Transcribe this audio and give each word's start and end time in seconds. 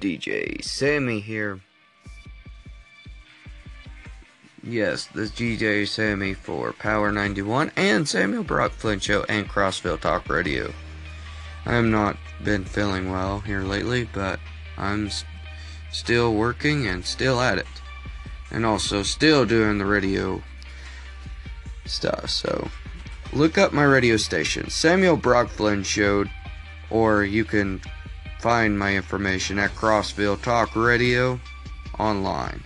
DJ 0.00 0.64
Sammy 0.64 1.20
here. 1.20 1.60
Yes, 4.62 5.06
this 5.06 5.30
DJ 5.30 5.86
Sammy 5.86 6.34
for 6.34 6.72
Power 6.72 7.12
91 7.12 7.72
and 7.76 8.08
Samuel 8.08 8.42
Brock 8.42 8.72
Flynn 8.72 9.00
Show 9.00 9.24
and 9.28 9.48
Crossville 9.48 10.00
Talk 10.00 10.28
Radio. 10.28 10.72
I 11.66 11.74
have 11.74 11.84
not 11.84 12.16
been 12.42 12.64
feeling 12.64 13.10
well 13.10 13.40
here 13.40 13.60
lately, 13.60 14.08
but 14.12 14.40
I'm 14.78 15.10
still 15.92 16.34
working 16.34 16.86
and 16.86 17.04
still 17.04 17.40
at 17.40 17.58
it. 17.58 17.66
And 18.50 18.64
also 18.64 19.02
still 19.02 19.44
doing 19.44 19.78
the 19.78 19.84
radio 19.84 20.42
stuff. 21.84 22.30
So 22.30 22.68
look 23.32 23.58
up 23.58 23.72
my 23.72 23.84
radio 23.84 24.16
station, 24.16 24.70
Samuel 24.70 25.16
Brock 25.16 25.48
Flynn 25.48 25.82
Show, 25.82 26.24
or 26.90 27.24
you 27.24 27.44
can 27.44 27.80
find 28.40 28.78
my 28.78 28.96
information 28.96 29.58
at 29.58 29.70
Crossville 29.72 30.40
Talk 30.40 30.74
Radio 30.74 31.38
online. 31.98 32.62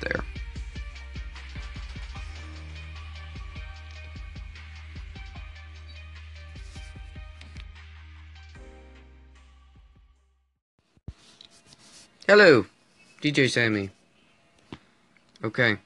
There. 0.00 0.24
Hello, 12.26 12.66
DJ 13.22 13.48
Sammy. 13.48 13.90
Okay. 15.44 15.76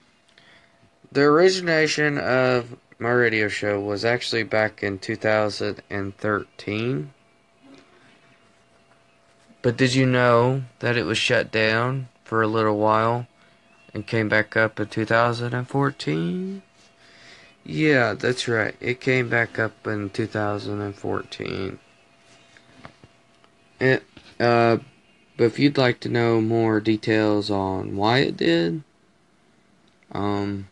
The 1.12 1.20
origination 1.20 2.16
of 2.16 2.78
my 2.98 3.10
radio 3.10 3.48
show 3.48 3.78
was 3.78 4.06
actually 4.06 4.44
back 4.44 4.82
in 4.82 4.98
2013. 4.98 7.12
But 9.64 9.78
did 9.78 9.94
you 9.94 10.04
know 10.04 10.64
that 10.80 10.98
it 10.98 11.06
was 11.06 11.16
shut 11.16 11.50
down 11.50 12.08
for 12.22 12.42
a 12.42 12.46
little 12.46 12.76
while 12.76 13.26
and 13.94 14.06
came 14.06 14.28
back 14.28 14.58
up 14.58 14.78
in 14.78 14.88
2014? 14.88 16.62
Yeah, 17.64 18.12
that's 18.12 18.46
right. 18.46 18.76
It 18.78 19.00
came 19.00 19.30
back 19.30 19.58
up 19.58 19.86
in 19.86 20.10
2014. 20.10 21.78
It, 23.80 24.04
uh, 24.38 24.76
but 25.38 25.44
if 25.44 25.58
you'd 25.58 25.78
like 25.78 25.98
to 26.00 26.10
know 26.10 26.42
more 26.42 26.78
details 26.78 27.50
on 27.50 27.96
why 27.96 28.18
it 28.18 28.36
did, 28.36 28.82
um, 30.12 30.68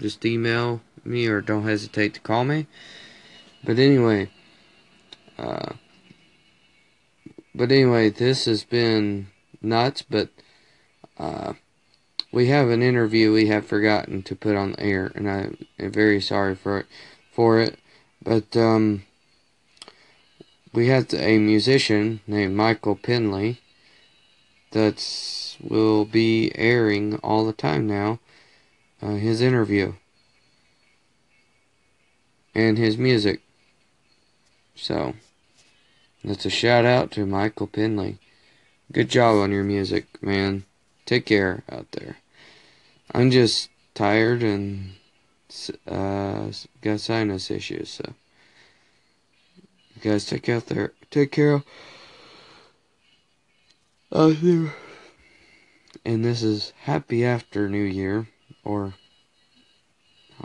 just 0.00 0.24
email 0.24 0.80
me 1.04 1.26
or 1.26 1.42
don't 1.42 1.64
hesitate 1.64 2.14
to 2.14 2.20
call 2.20 2.46
me. 2.46 2.68
But 3.62 3.78
anyway, 3.78 4.30
uh, 5.38 5.74
but 7.54 7.70
anyway, 7.70 8.10
this 8.10 8.46
has 8.46 8.64
been 8.64 9.28
nuts, 9.62 10.02
but, 10.02 10.28
uh, 11.18 11.54
we 12.32 12.48
have 12.48 12.68
an 12.68 12.82
interview 12.82 13.32
we 13.32 13.46
have 13.46 13.64
forgotten 13.64 14.22
to 14.24 14.34
put 14.34 14.56
on 14.56 14.72
the 14.72 14.80
air, 14.80 15.12
and 15.14 15.30
I 15.30 15.50
am 15.78 15.92
very 15.92 16.20
sorry 16.20 16.56
for 16.56 16.78
it, 16.78 16.86
for 17.30 17.60
it. 17.60 17.78
But 18.20 18.56
um, 18.56 19.04
we 20.72 20.88
have 20.88 21.14
a 21.14 21.38
musician 21.38 22.20
named 22.26 22.56
Michael 22.56 22.96
Penley 22.96 23.60
that 24.72 25.56
will 25.60 26.04
be 26.04 26.50
airing 26.56 27.16
all 27.16 27.46
the 27.46 27.52
time 27.52 27.86
now. 27.86 28.18
Uh, 29.00 29.14
his 29.14 29.40
interview 29.40 29.92
and 32.54 32.78
his 32.78 32.96
music. 32.96 33.40
So 34.74 35.14
that's 36.24 36.46
a 36.46 36.50
shout 36.50 36.84
out 36.84 37.10
to 37.12 37.26
Michael 37.26 37.66
Penley. 37.66 38.18
Good 38.90 39.10
job 39.10 39.36
on 39.36 39.52
your 39.52 39.64
music, 39.64 40.22
man. 40.22 40.64
Take 41.04 41.26
care 41.26 41.62
out 41.70 41.92
there. 41.92 42.16
I'm 43.12 43.30
just 43.30 43.68
tired 43.94 44.42
and 44.42 44.94
uh, 45.86 46.50
got 46.80 47.00
sinus 47.00 47.50
issues, 47.50 47.90
so 47.90 48.14
guys 50.00 50.26
take 50.26 50.48
out 50.48 50.66
there. 50.66 50.92
Take 51.10 51.32
care 51.32 51.62
out 54.12 54.36
there. 54.40 54.72
And 56.04 56.24
this 56.24 56.42
is 56.42 56.72
happy 56.82 57.24
after 57.24 57.68
New 57.68 57.84
Year, 57.84 58.28
or 58.64 58.94